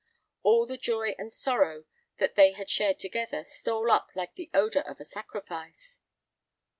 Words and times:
All 0.41 0.65
the 0.65 0.79
joy 0.79 1.13
and 1.19 1.31
sorrow 1.31 1.85
that 2.17 2.33
they 2.33 2.53
had 2.53 2.71
shared 2.71 2.97
together 2.97 3.43
stole 3.43 3.91
up 3.91 4.09
like 4.15 4.33
the 4.33 4.49
odor 4.51 4.79
of 4.81 4.99
a 4.99 5.05
sacrifice. 5.05 6.01